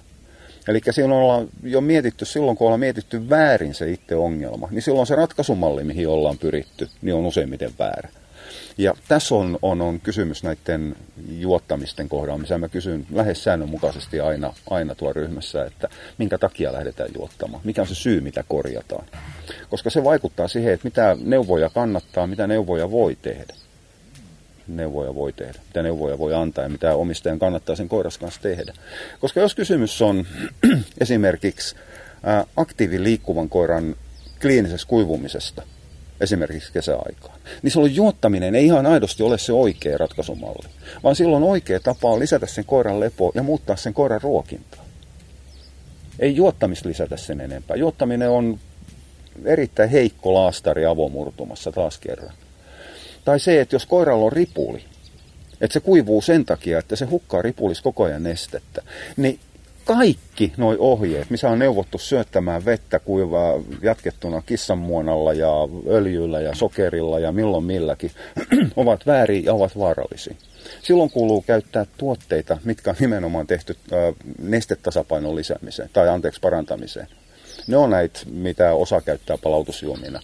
Eli 0.68 0.82
silloin 0.92 1.22
ollaan 1.22 1.48
jo 1.64 1.82
mietitty, 1.82 2.26
silloin 2.26 2.58
kun 2.58 2.66
ollaan 2.66 2.80
mietitty 2.80 3.30
väärin 3.30 3.74
se 3.74 3.92
itse 3.92 4.16
ongelma, 4.16 4.68
niin 4.72 4.82
silloin 4.82 5.08
se 5.08 5.16
ratkaisumalli, 5.16 5.84
mihin 5.84 6.08
ollaan 6.08 6.38
pyritty, 6.38 6.90
niin 7.02 7.16
on 7.16 7.26
useimmiten 7.26 7.72
väärä. 7.80 8.10
Ja 8.78 8.94
tässä 9.08 9.36
on, 9.36 9.60
on, 9.62 9.82
on 9.82 10.00
kysymys 10.00 10.44
näiden 10.44 10.96
juottamisten 11.30 12.10
kohdalla, 12.10 12.38
missä 12.38 12.58
mä 12.58 12.70
kysyn 12.70 13.06
lähes 13.14 13.44
säännönmukaisesti 13.44 14.20
aina, 14.20 14.54
aina 14.70 14.96
tuo 14.96 15.14
ryhmässä, 15.14 15.66
että 15.66 15.90
minkä 16.18 16.38
takia 16.38 16.74
lähdetään 16.74 17.10
juottamaan, 17.16 17.62
mikä 17.66 17.82
on 17.82 17.88
se 17.88 17.96
syy, 17.96 18.22
mitä 18.22 18.44
korjataan. 18.48 19.06
Koska 19.70 19.90
se 19.90 20.04
vaikuttaa 20.04 20.48
siihen, 20.48 20.74
että 20.74 20.88
mitä 20.88 21.18
neuvoja 21.24 21.70
kannattaa, 21.70 22.28
mitä 22.28 22.48
neuvoja 22.48 22.92
voi 22.92 23.18
tehdä. 23.22 23.54
Neuvoja 24.68 25.16
voi 25.16 25.34
tehdä, 25.34 25.60
mitä 25.68 25.84
neuvoja 25.84 26.18
voi 26.18 26.34
antaa 26.34 26.64
ja 26.64 26.70
mitä 26.70 26.96
omistajan 26.96 27.40
kannattaa 27.40 27.76
sen 27.76 27.90
koiras 27.90 28.18
kanssa 28.18 28.42
tehdä. 28.42 28.74
Koska 29.20 29.40
jos 29.40 29.56
kysymys 29.56 30.02
on 30.02 30.26
esimerkiksi 31.02 31.76
aktiiviliikkuvan 32.56 33.50
koiran 33.50 33.96
kliinisestä 34.42 34.90
kuivumisesta– 34.90 35.64
esimerkiksi 36.22 36.74
kesäaikaan, 36.74 37.40
niin 37.62 37.72
silloin 37.72 37.96
juottaminen 37.96 38.56
ei 38.56 38.66
ihan 38.66 38.86
aidosti 38.86 39.24
ole 39.24 39.38
se 39.38 39.54
oikea 39.54 39.98
ratkaisumalli, 39.98 40.68
vaan 41.04 41.16
silloin 41.16 41.44
oikea 41.44 41.80
tapa 41.80 42.12
on 42.12 42.20
lisätä 42.20 42.48
sen 42.48 42.66
koiran 42.66 43.00
lepo 43.00 43.32
ja 43.36 43.44
muuttaa 43.44 43.76
sen 43.76 43.94
koiran 43.94 44.22
ruokintaa. 44.22 44.86
Ei 46.20 46.36
juottamista 46.36 46.90
lisätä 46.90 47.18
sen 47.18 47.42
enempää. 47.42 47.76
Juottaminen 47.76 48.30
on 48.30 48.60
erittäin 49.46 49.90
heikko 49.90 50.34
laastari 50.34 50.86
avomurtumassa 50.86 51.72
taas 51.72 51.98
kerran. 51.98 52.34
Tai 53.26 53.40
se, 53.40 53.62
että 53.62 53.76
jos 53.76 53.86
koiralla 53.86 54.26
on 54.26 54.32
ripuli, 54.32 54.86
että 55.62 55.74
se 55.74 55.80
kuivuu 55.80 56.22
sen 56.22 56.46
takia, 56.46 56.80
että 56.80 56.96
se 56.96 57.06
hukkaa 57.06 57.42
ripulis 57.42 57.82
koko 57.82 58.04
ajan 58.04 58.24
nestettä, 58.24 58.82
niin 59.18 59.40
kaikki 59.86 60.54
nuo 60.58 60.76
ohjeet, 60.80 61.30
missä 61.30 61.50
on 61.50 61.60
neuvottu 61.60 61.98
syöttämään 61.98 62.66
vettä 62.66 63.00
kuivaa 63.00 63.54
jatkettuna 63.82 64.42
kissanmuonalla 64.46 65.34
ja 65.34 65.50
öljyllä 65.88 66.42
ja 66.42 66.56
sokerilla 66.56 67.20
ja 67.20 67.32
milloin 67.32 67.64
milläkin, 67.64 68.12
ovat 68.76 69.06
väärin 69.06 69.46
ja 69.46 69.54
ovat 69.54 69.78
vaarallisia. 69.78 70.36
Silloin 70.84 71.10
kuuluu 71.10 71.42
käyttää 71.42 71.86
tuotteita, 71.98 72.58
mitkä 72.64 72.90
on 72.90 72.96
nimenomaan 73.00 73.48
tehty 73.48 73.78
nestetasapainon 74.42 75.36
lisäämiseen 75.36 75.90
tai 75.94 76.10
anteeksi 76.10 76.42
parantamiseen. 76.42 77.08
Ne 77.68 77.78
on 77.78 77.90
näitä, 77.90 78.20
mitä 78.32 78.74
osa 78.74 79.02
käyttää 79.02 79.38
palautusjuomina 79.38 80.22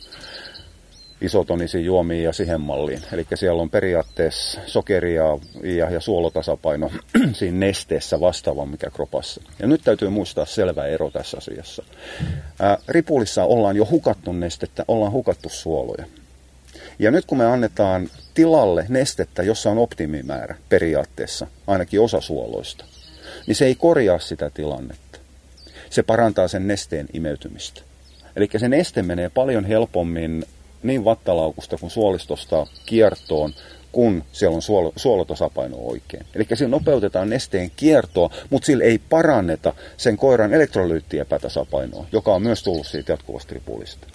isotonisiin 1.22 1.86
juomiin 1.86 2.24
ja 2.24 2.34
siihen 2.34 2.62
malliin. 2.62 3.02
Eli 3.14 3.26
siellä 3.36 3.62
on 3.62 3.70
periaatteessa 3.70 4.62
sokeria 4.66 5.24
ja, 5.64 5.90
ja 5.90 6.00
suolotasapaino 6.00 6.92
siinä 7.34 7.58
nesteessä 7.58 8.20
vastaava 8.20 8.66
mikä 8.66 8.90
kropassa. 8.90 9.42
Ja 9.60 9.68
nyt 9.68 9.82
täytyy 9.84 10.10
muistaa 10.10 10.46
selvä 10.46 10.86
ero 10.86 11.12
tässä 11.12 11.38
asiassa. 11.38 11.84
Ää, 12.60 12.78
ripulissa 12.88 13.44
ollaan 13.44 13.76
jo 13.76 13.88
hukattu 13.92 14.34
nestettä, 14.34 14.86
ollaan 14.88 15.12
hukattu 15.12 15.50
suoloja. 15.50 16.06
Ja 17.00 17.12
nyt 17.12 17.26
kun 17.26 17.38
me 17.38 17.46
annetaan 17.46 18.10
tilalle 18.34 18.86
nestettä, 18.90 19.44
jossa 19.44 19.70
on 19.70 19.78
optimimäärä 19.78 20.56
periaatteessa, 20.70 21.48
ainakin 21.68 22.02
osa 22.02 22.22
suoloista, 22.22 22.86
niin 23.48 23.56
se 23.56 23.66
ei 23.66 23.76
korjaa 23.76 24.20
sitä 24.20 24.50
tilannetta. 24.50 25.20
Se 25.90 26.04
parantaa 26.04 26.48
sen 26.48 26.68
nesteen 26.68 27.08
imeytymistä. 27.14 27.82
Eli 28.36 28.50
se 28.58 28.70
neste 28.70 29.02
menee 29.02 29.30
paljon 29.30 29.66
helpommin 29.66 30.46
niin 30.84 31.06
vattalaukusta 31.06 31.78
kuin 31.78 31.92
suolistosta 31.92 32.68
kiertoon 32.86 33.54
kun 33.92 34.24
siellä 34.32 34.56
on 34.56 34.62
suolo, 34.62 34.94
suolotasapaino 34.96 35.78
oikein. 35.78 36.26
Eli 36.36 36.46
sillä 36.54 36.72
nopeutetaan 36.72 37.30
nesteen 37.30 37.72
kiertoa, 37.76 38.30
mutta 38.50 38.66
sillä 38.66 38.84
ei 38.84 39.00
paranneta 39.10 39.74
sen 39.98 40.18
koiran 40.18 40.54
elektrolyyttiepätasapainoa, 40.54 42.06
joka 42.12 42.34
on 42.34 42.42
myös 42.42 42.64
tullut 42.64 42.88
siitä 42.88 43.12
jatkuvasta 43.12 43.54
ripulista. 43.54 44.08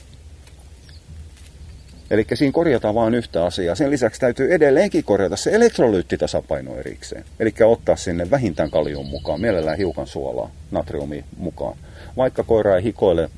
Eli 2.11 2.27
siinä 2.35 2.53
korjataan 2.53 2.95
vain 2.95 3.15
yhtä 3.15 3.45
asiaa. 3.45 3.75
Sen 3.75 3.91
lisäksi 3.91 4.21
täytyy 4.21 4.55
edelleenkin 4.55 5.05
korjata 5.05 5.37
se 5.37 5.51
elektrolyyttitasapaino 5.51 6.77
erikseen. 6.77 7.25
Eli 7.41 7.55
ottaa 7.65 7.97
sinne 7.97 8.31
vähintään 8.31 8.71
kalium 8.71 9.07
mukaan, 9.07 9.41
mielellään 9.41 9.79
hiukan 9.79 10.07
suolaa, 10.07 10.51
natriumi 10.71 11.25
mukaan. 11.37 11.79
Vaikka 12.17 12.43
koira 12.43 12.77
ei 12.77 12.83
hikoile, 12.83 13.31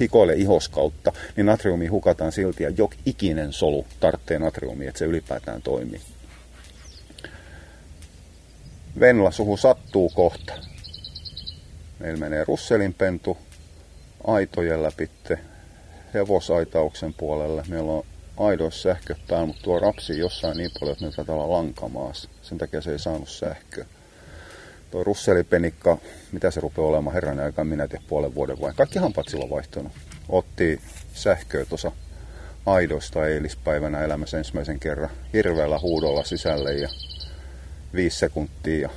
hikoile 0.00 0.34
ihos 0.34 0.68
kautta, 0.68 1.12
niin 1.36 1.46
natriumi 1.46 1.86
hukataan 1.86 2.32
silti 2.32 2.62
ja 2.62 2.70
jok 2.70 2.94
ikinen 3.06 3.52
solu 3.52 3.86
tarvitsee 4.00 4.38
natriumi, 4.38 4.86
että 4.86 4.98
se 4.98 5.04
ylipäätään 5.04 5.62
toimii. 5.62 6.00
Venla 9.00 9.30
suhu 9.30 9.56
sattuu 9.56 10.08
kohta. 10.08 10.52
Meillä 11.98 12.18
menee 12.18 12.44
russelinpentu 12.44 13.36
aitojen 14.26 14.82
läpitte 14.82 15.38
hevosaitauksen 16.14 17.14
puolelle. 17.14 17.64
Meillä 17.68 17.92
on 17.92 18.04
aidoissa 18.36 18.82
sähkö 18.82 19.14
päällä, 19.28 19.46
mutta 19.46 19.62
tuo 19.62 19.78
rapsi 19.78 20.18
jossain 20.18 20.56
niin 20.56 20.70
paljon, 20.80 20.92
että 20.92 21.04
me 21.06 21.12
taitaa 21.12 21.34
olla 21.34 21.56
lankamaassa. 21.56 22.28
Sen 22.42 22.58
takia 22.58 22.80
se 22.80 22.92
ei 22.92 22.98
saanut 22.98 23.28
sähköä. 23.28 23.86
Tuo 24.90 25.04
russelipenikka, 25.04 25.98
mitä 26.32 26.50
se 26.50 26.60
rupeaa 26.60 26.88
olemaan 26.88 27.14
herran 27.14 27.40
aikaan, 27.40 27.66
minä 27.66 27.88
tiedän 27.88 28.06
puolen 28.08 28.34
vuoden 28.34 28.60
vai. 28.60 28.72
Kaikki 28.76 28.98
hampaat 28.98 29.28
silloin 29.28 29.50
vaihtunut. 29.50 29.92
Otti 30.28 30.80
sähköä 31.14 31.64
tuossa 31.64 31.92
aidoista 32.66 33.26
eilispäivänä 33.26 34.04
elämässä 34.04 34.38
ensimmäisen 34.38 34.80
kerran 34.80 35.10
hirveällä 35.32 35.78
huudolla 35.78 36.24
sisälle 36.24 36.74
ja 36.74 36.88
viisi 37.94 38.18
sekuntia 38.18 38.80
ja 38.80 38.90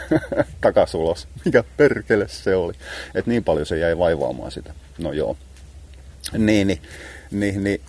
takasulos. 0.60 1.28
Mikä 1.44 1.64
perkele 1.76 2.28
se 2.28 2.56
oli. 2.56 2.72
Et 3.14 3.26
niin 3.26 3.44
paljon 3.44 3.66
se 3.66 3.78
jäi 3.78 3.98
vaivaamaan 3.98 4.50
sitä. 4.50 4.74
No 4.98 5.12
joo. 5.12 5.36
Niin, 6.38 6.66
niin, 6.66 6.82
niin, 7.30 7.64
niin 7.64 7.80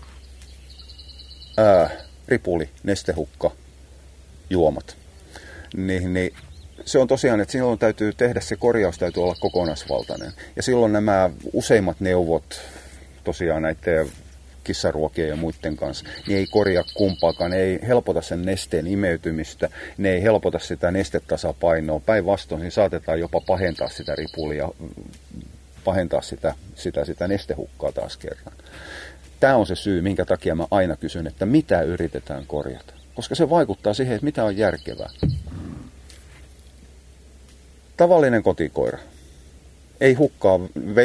ää, 1.58 1.90
ripuli, 2.28 2.70
nestehukka, 2.84 3.52
juomat. 4.50 4.98
Niin, 5.76 6.14
niin 6.14 6.34
se 6.86 7.00
on 7.00 7.08
tosiaan, 7.08 7.40
että 7.40 7.52
silloin 7.52 7.80
täytyy 7.80 8.14
tehdä 8.14 8.40
se 8.40 8.56
korjaus, 8.56 8.98
täytyy 8.98 9.24
olla 9.24 9.36
kokonaisvaltainen. 9.40 10.32
Ja 10.56 10.64
silloin 10.64 10.94
nämä 10.94 11.30
useimmat 11.54 12.00
neuvot 12.00 12.62
tosiaan 13.24 13.62
näiden 13.62 14.08
kissaruokien 14.64 15.30
ja 15.30 15.36
muiden 15.36 15.78
kanssa, 15.78 16.06
niin 16.28 16.38
ei 16.38 16.46
korjaa 16.48 16.84
kumpaakaan, 16.94 17.52
ne 17.52 17.58
ei 17.58 17.80
helpota 17.88 18.22
sen 18.22 18.42
nesteen 18.42 18.88
imeytymistä, 18.88 19.70
ne 19.98 20.10
ei 20.10 20.24
helpota 20.24 20.60
sitä 20.60 20.92
nestetasapainoa. 20.92 22.00
Päinvastoin 22.00 22.62
niin 22.62 22.72
saatetaan 22.72 23.20
jopa 23.20 23.42
pahentaa 23.42 23.90
sitä 23.90 24.16
ripulia, 24.16 24.70
pahentaa 25.84 26.22
sitä, 26.22 26.56
sitä, 26.76 27.06
sitä 27.06 27.28
nestehukkaa 27.28 27.92
taas 27.92 28.18
kerran. 28.18 28.54
Tämä 29.40 29.56
on 29.56 29.66
se 29.66 29.76
syy, 29.76 30.02
minkä 30.02 30.26
takia 30.26 30.56
mä 30.56 30.68
aina 30.72 30.96
kysyn, 30.96 31.28
että 31.28 31.46
mitä 31.46 31.82
yritetään 31.82 32.46
korjata. 32.48 32.94
Koska 33.16 33.36
se 33.36 33.50
vaikuttaa 33.50 33.94
siihen, 33.94 34.16
että 34.16 34.26
mitä 34.26 34.44
on 34.44 34.58
järkevää. 34.58 35.10
Tavallinen 37.98 38.44
kotikoira 38.44 39.00
ei 40.02 40.14
hukkaa 40.14 40.60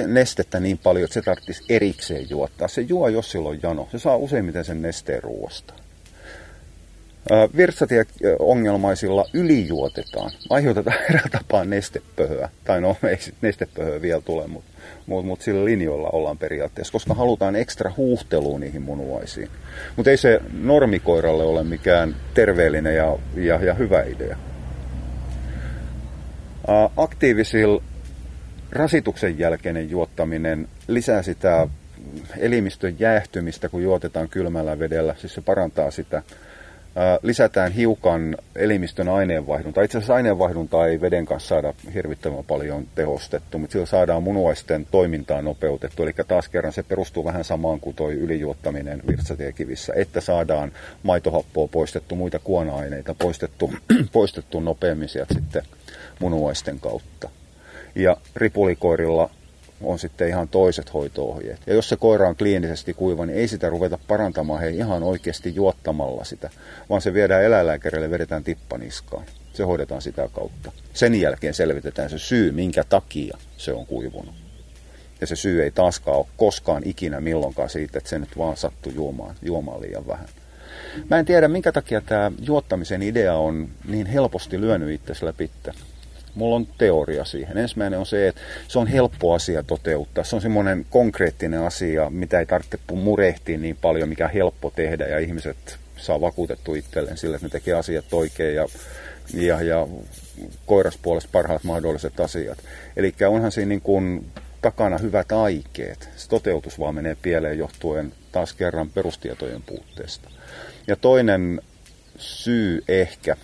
nestettä 0.07 0.61
niin 0.61 0.79
paljon, 0.79 1.05
että 1.05 1.15
se 1.15 1.23
tarvitsisi 1.23 1.65
erikseen 1.69 2.31
juottaa. 2.31 2.69
Se 2.69 2.81
juo, 2.81 3.09
jos 3.09 3.31
sillä 3.31 3.49
on 3.49 3.59
jano. 3.63 3.89
Se 3.93 3.99
saa 3.99 4.17
useimmiten 4.17 4.65
sen 4.65 4.83
nesteen 4.83 5.23
ruoasta. 5.23 5.75
Virtsatie-ongelmaisilla 7.57 9.25
ylijuotetaan. 9.33 10.31
Aiheutetaan 10.51 10.97
eräällä 11.11 11.31
tapaa 11.31 11.65
nestepöhöä. 11.65 12.49
Tai 12.65 12.81
no, 12.81 12.97
ei 13.09 13.19
nestepöhöä 13.41 14.03
vielä 14.03 14.21
tule, 14.21 14.47
mutta 14.47 14.71
mut, 15.07 15.27
mut 15.27 15.43
sillä 15.43 15.65
linjoilla 15.65 16.09
ollaan 16.09 16.39
periaatteessa, 16.39 16.93
koska 16.93 17.15
halutaan 17.15 17.57
ekstra 17.57 17.93
huuhtelua 17.97 18.59
niihin 18.59 18.83
munuaisiin. 18.83 19.49
Mutta 19.97 20.11
ei 20.11 20.17
se 20.17 20.41
normikoiralle 20.53 21.45
ole 21.45 21.65
mikään 21.65 22.17
terveellinen 22.35 22.97
ja, 22.97 23.19
ja, 23.37 23.65
ja 23.65 23.75
hyvä 23.75 24.03
idea. 24.03 24.37
Aktiivisilla 26.97 27.83
rasituksen 28.73 29.39
jälkeinen 29.39 29.91
juottaminen 29.91 30.69
lisää 30.89 31.23
sitä 31.23 31.69
elimistön 32.39 32.97
jäähtymistä, 32.99 33.69
kun 33.69 33.83
juotetaan 33.83 34.29
kylmällä 34.29 34.79
vedellä. 34.79 35.15
Siis 35.19 35.35
se 35.35 35.41
parantaa 35.41 35.91
sitä 35.91 36.23
lisätään 37.23 37.73
hiukan 37.73 38.37
elimistön 38.57 39.09
aineenvaihduntaa. 39.09 39.85
Itse 39.85 39.99
asiassa 39.99 40.15
aineenvaihduntaa 40.15 40.87
ei 40.87 41.01
veden 41.01 41.27
kanssa 41.27 41.49
saada 41.49 41.75
hirvittävän 41.95 42.45
paljon 42.45 42.87
tehostettu, 42.95 43.59
mutta 43.59 43.73
sillä 43.73 43.87
saadaan 43.87 44.23
munuaisten 44.23 44.87
toimintaa 44.91 45.43
nopeutettu. 45.43 46.03
Eli 46.03 46.13
taas 46.29 46.49
kerran 46.49 46.73
se 46.73 46.83
perustuu 46.83 47.25
vähän 47.25 47.45
samaan 47.45 47.81
kuin 47.81 47.97
tuo 47.97 48.11
ylijuottaminen 48.11 49.03
virtsatiekivissä, 49.07 49.93
että 49.97 50.21
saadaan 50.21 50.73
maitohappoa 51.03 51.69
poistettu, 51.69 52.17
muita 52.17 52.39
kuona-aineita 52.39 53.15
poistettu, 53.15 53.73
poistettu 54.13 54.61
nopeammin 54.61 55.09
sieltä 55.09 55.35
sitten 55.35 55.63
munuaisten 56.19 56.81
kautta. 56.81 57.31
Ja 57.95 58.17
ripulikoirilla 58.37 59.31
on 59.83 59.99
sitten 59.99 60.29
ihan 60.29 60.49
toiset 60.49 60.95
hoitoohjeet. 60.95 61.61
Ja 61.67 61.75
jos 61.75 61.89
se 61.89 61.97
koira 61.97 62.29
on 62.29 62.37
kliinisesti 62.37 62.95
kuiva, 62.95 63.27
niin 63.27 63.39
ei 63.39 63.49
sitä 63.49 63.71
ruveta 63.71 63.99
parantamaan 64.09 64.61
hei 64.61 64.77
ihan 64.77 65.03
oikeasti 65.03 65.55
juottamalla 65.55 66.25
sitä, 66.25 66.51
vaan 66.89 67.03
se 67.03 67.15
viedään 67.15 67.45
eläinlääkärille, 67.45 68.11
vedetään 68.11 68.45
tippaniskaan. 68.45 69.25
Se 69.53 69.63
hoidetaan 69.63 70.03
sitä 70.03 70.29
kautta. 70.33 70.73
Sen 70.93 71.15
jälkeen 71.15 71.55
selvitetään 71.55 72.11
se 72.11 72.19
syy, 72.19 72.53
minkä 72.53 72.85
takia 72.85 73.39
se 73.57 73.73
on 73.73 73.87
kuivunut. 73.87 74.35
Ja 75.21 75.27
se 75.27 75.37
syy 75.37 75.63
ei 75.63 75.71
taaskaan 75.71 76.17
ole 76.17 76.27
koskaan 76.37 76.83
ikinä 76.85 77.21
milloinkaan 77.21 77.71
siitä, 77.71 77.99
että 77.99 78.11
se 78.11 78.19
nyt 78.19 78.39
vaan 78.39 78.57
sattuu 78.57 78.93
juomaan, 78.93 79.35
juomaan 79.43 79.81
liian 79.81 80.07
vähän. 80.07 80.29
Mä 81.11 81.19
en 81.19 81.25
tiedä, 81.25 81.49
minkä 81.49 81.73
takia 81.73 82.01
tämä 82.01 82.33
juottamisen 82.41 83.03
idea 83.03 83.35
on 83.35 83.69
niin 83.89 84.07
helposti 84.07 84.61
lyönyt 84.61 84.91
itsesi 84.91 85.25
läpi. 85.25 85.51
Mulla 86.35 86.57
on 86.57 86.67
teoria 86.79 87.25
siihen. 87.25 87.59
Ensimmäinen 87.59 87.99
on 87.99 88.07
se, 88.07 88.29
että 88.29 88.41
se 88.69 88.79
on 88.79 88.87
helppo 88.87 89.35
asia 89.35 89.63
toteuttaa. 89.63 90.25
Se 90.25 90.37
on 90.37 90.43
semmoinen 90.43 90.87
konkreettinen 90.91 91.61
asia, 91.61 92.11
mitä 92.11 92.39
ei 92.39 92.47
tarvitse 92.47 92.79
murehtia 92.95 93.59
niin 93.59 93.79
paljon, 93.81 94.09
mikä 94.09 94.25
on 94.25 94.31
helppo 94.31 94.73
tehdä 94.77 95.07
ja 95.07 95.19
ihmiset 95.19 95.79
saa 95.97 96.21
vakuutettu 96.21 96.75
itselleen 96.75 97.17
sillä, 97.17 97.37
että 97.37 97.47
ne 97.47 97.51
tekee 97.51 97.75
asiat 97.75 98.13
oikein 98.13 98.55
ja, 98.55 98.67
ja, 99.35 99.63
ja 99.63 99.89
koiraspuolesta 100.67 101.31
parhaat 101.33 101.65
mahdolliset 101.65 102.21
asiat. 102.21 102.59
Eli 102.97 103.15
onhan 103.29 103.53
siinä 103.53 103.69
niin 103.69 103.81
kuin 103.81 104.27
takana 104.63 104.99
hyvät 104.99 105.33
aikeet. 105.33 106.09
Se 106.17 106.29
toteutus 106.29 106.79
vaan 106.79 106.95
menee 106.95 107.17
pieleen 107.23 107.59
johtuen 107.59 108.13
taas 108.33 108.53
kerran 108.53 108.91
perustietojen 108.91 109.63
puutteesta. 109.63 110.31
Ja 110.87 110.97
toinen 110.97 111.61
syy 112.19 112.85
ehkä 112.89 113.37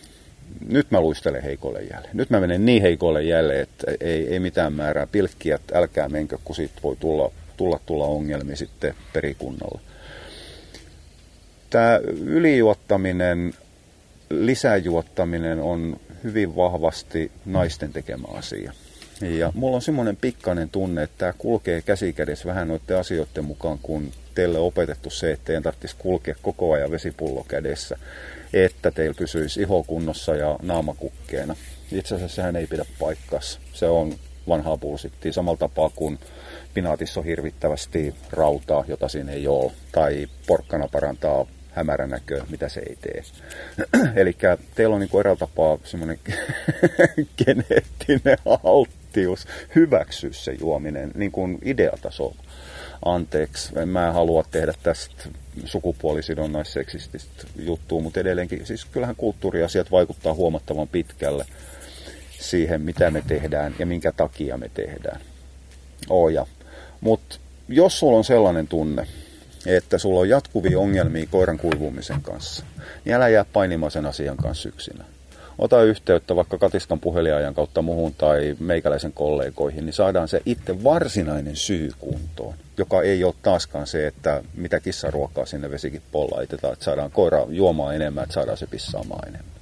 nyt 0.69 0.91
mä 0.91 1.01
luistelen 1.01 1.43
heikolle 1.43 1.83
jälle. 1.83 2.09
Nyt 2.13 2.31
mä 2.31 2.41
menen 2.41 2.67
niin 2.67 2.83
heikolle 2.83 3.23
jälle, 3.23 3.61
että 3.61 3.93
ei, 4.01 4.29
ei 4.33 4.41
mitään 4.41 4.73
määrää 4.73 5.07
pilkkiä, 5.07 5.55
että 5.55 5.79
älkää 5.79 6.09
menkö, 6.09 6.39
kun 6.45 6.57
siitä 6.57 6.81
voi 6.83 6.97
tulla, 6.97 7.33
tulla, 7.57 7.81
tulla 7.87 8.05
ongelmia 8.05 8.57
sitten 8.57 8.95
perikunnalla. 9.13 9.81
Tämä 11.71 12.01
ylijuottaminen, 12.25 13.55
lisäjuottaminen 14.31 15.61
on 15.61 16.01
hyvin 16.25 16.57
vahvasti 16.57 17.33
naisten 17.47 17.93
tekemä 17.93 18.29
asia. 18.33 18.73
Ja 19.21 19.53
mulla 19.55 19.77
on 19.77 19.83
semmoinen 19.83 20.17
pikkainen 20.17 20.71
tunne, 20.71 21.03
että 21.03 21.19
tämä 21.19 21.33
kulkee 21.39 21.83
käsikädessä 21.83 22.49
vähän 22.49 22.69
noiden 22.69 22.99
asioiden 22.99 23.45
mukaan, 23.45 23.79
kun 23.83 24.13
teille 24.35 24.59
opetettu 24.59 25.11
se, 25.11 25.33
että 25.33 25.45
teidän 25.45 25.63
tarvitsisi 25.63 25.97
kulkea 25.99 26.35
koko 26.43 26.73
ajan 26.73 26.91
vesipullo 26.91 27.45
kädessä 27.49 27.99
että 28.53 28.91
teillä 28.91 29.15
pysyisi 29.15 29.61
iho 29.61 29.83
kunnossa 29.83 30.37
ja 30.37 30.59
naama 30.63 30.95
kukkeena. 30.95 31.57
Itse 31.93 32.15
asiassa 32.15 32.37
sehän 32.37 32.57
ei 32.57 32.67
pidä 32.67 32.85
paikkaansa. 32.99 33.61
Se 33.73 33.87
on 33.87 34.15
vanhaa 34.49 34.77
pulsittia 34.77 35.33
samalla 35.33 35.59
tapaa 35.59 35.91
kuin 35.95 36.19
pinaatissa 36.75 37.21
on 37.21 37.27
hirvittävästi 37.27 38.15
rautaa, 38.31 38.85
jota 38.89 39.09
siinä 39.09 39.33
ei 39.33 39.47
ole, 39.49 39.73
tai 39.93 40.29
porkkana 40.47 40.89
parantaa 40.93 41.47
hämärän 41.71 42.11
näköä, 42.11 42.47
mitä 42.51 42.69
se 42.69 42.81
ei 42.81 42.97
tee. 43.01 43.23
Eli 44.21 44.37
teillä 44.75 44.95
on 44.95 45.01
niin 45.01 45.21
eräällä 45.21 45.39
tapaa 45.39 45.79
semmoinen 45.85 46.19
geneettinen 47.45 48.39
alttius 48.65 49.47
hyväksyä 49.75 50.31
se 50.33 50.53
juominen 50.61 51.11
niin 51.15 51.33
kuin 51.33 51.59
ideatasolla 51.65 52.43
anteeksi, 53.05 53.73
en 53.79 53.89
mä 53.89 54.13
halua 54.13 54.45
tehdä 54.51 54.73
tästä 54.83 55.29
sukupuolisidonnaisseksististä 55.65 57.45
juttua, 57.57 58.01
mutta 58.01 58.21
edelleenkin, 58.21 58.67
siis 58.67 58.85
kyllähän 58.85 59.17
kulttuuriasiat 59.17 59.91
vaikuttaa 59.91 60.35
huomattavan 60.35 60.89
pitkälle 60.89 61.47
siihen, 62.41 62.81
mitä 62.81 63.11
me 63.11 63.23
tehdään 63.27 63.75
ja 63.79 63.87
minkä 63.87 64.13
takia 64.13 64.57
me 64.57 64.71
tehdään. 64.75 65.21
Oja. 66.09 66.47
Mutta 67.01 67.39
jos 67.69 67.99
sulla 67.99 68.19
on 68.19 68.25
sellainen 68.25 68.69
tunne, 68.69 69.07
että 69.67 69.99
sulla 69.99 70.21
on 70.21 70.29
jatkuvia 70.29 70.79
ongelmia 70.79 71.27
koiran 71.31 71.59
kuivumisen 71.59 72.23
kanssa, 72.23 72.65
niin 73.05 73.15
älä 73.15 73.29
jää 73.29 73.45
painimaan 73.45 73.93
sen 73.93 74.07
asian 74.07 74.37
kanssa 74.37 74.69
yksinä. 74.69 75.05
Ota 75.59 75.83
yhteyttä 75.83 76.37
vaikka 76.37 76.59
katiskan 76.59 77.01
puheliajan 77.01 77.55
kautta 77.55 77.83
muhun 77.83 78.15
tai 78.15 78.57
meikäläisen 78.61 79.13
kollegoihin, 79.13 79.87
niin 79.87 79.95
saadaan 79.95 80.29
se 80.29 80.43
itse 80.47 80.85
varsinainen 80.85 81.57
syy 81.57 81.91
kuntoon, 81.99 82.55
joka 82.77 83.03
ei 83.03 83.25
ole 83.25 83.35
taaskaan 83.43 83.87
se, 83.87 84.07
että 84.07 84.43
mitä 84.55 84.81
kissa 84.81 85.11
ruokaa 85.11 85.47
sinne 85.47 85.71
vesikin 85.71 86.03
pollaitetaan, 86.13 86.73
että 86.73 86.85
saadaan 86.85 87.11
koira 87.11 87.47
juomaan 87.49 87.95
enemmän, 87.95 88.23
että 88.23 88.35
saadaan 88.35 88.59
se 88.59 88.67
pissaamaan 88.67 89.29
enemmän. 89.29 89.53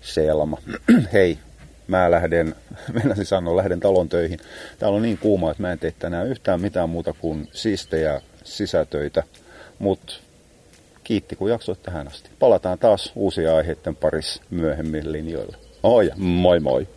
Selma. 0.00 0.58
Hei, 1.12 1.38
mä 1.86 2.10
lähden, 2.10 2.54
mennäisin 2.92 3.26
sanoa, 3.26 3.56
lähden 3.56 3.80
talon 3.80 4.08
töihin. 4.08 4.40
Täällä 4.78 4.96
on 4.96 5.02
niin 5.02 5.18
kuuma, 5.18 5.50
että 5.50 5.62
mä 5.62 5.72
en 5.72 5.78
tee 5.78 5.94
tänään 5.98 6.26
yhtään 6.26 6.60
mitään 6.60 6.90
muuta 6.90 7.12
kuin 7.12 7.48
siistejä 7.52 8.20
sisätöitä. 8.44 9.22
Mutta 9.78 10.14
kiitti 11.10 11.36
kun 11.36 11.50
jaksoit 11.50 11.82
tähän 11.82 12.08
asti. 12.08 12.30
Palataan 12.38 12.78
taas 12.78 13.12
uusia 13.14 13.56
aiheiden 13.56 13.96
parissa 13.96 14.42
myöhemmin 14.50 15.12
linjoilla. 15.12 15.56
Ja, 16.08 16.14
moi 16.16 16.60
moi! 16.60 16.88